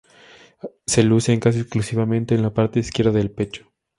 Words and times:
Se 0.87 1.03
lucen 1.03 1.39
casi 1.39 1.59
exclusivamente 1.59 2.33
en 2.33 2.41
la 2.41 2.55
parte 2.55 2.79
izquierda 2.79 3.11
del 3.11 3.29
pecho. 3.29 3.71